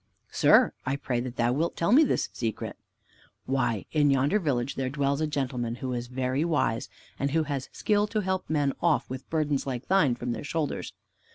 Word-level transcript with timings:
"Sir, 0.31 0.73
I 0.83 0.95
pray 0.95 1.19
that 1.19 1.35
thou 1.35 1.53
wilt 1.53 1.75
tell 1.77 1.91
me 1.91 2.03
this 2.03 2.27
secret." 2.33 2.75
"Why, 3.45 3.85
in 3.91 4.09
yonder 4.09 4.39
village 4.39 4.73
there 4.73 4.89
dwells 4.89 5.21
a 5.21 5.27
gentleman, 5.27 5.75
who 5.75 5.93
is 5.93 6.07
very 6.07 6.43
wise, 6.43 6.89
and 7.19 7.29
who 7.29 7.43
has 7.43 7.69
skill 7.71 8.07
to 8.07 8.21
help 8.21 8.49
men 8.49 8.73
off 8.81 9.07
with 9.11 9.29
burdens 9.29 9.67
like 9.67 9.89
thine 9.89 10.15
from 10.15 10.31
their 10.31 10.43
shoulders. 10.43 10.93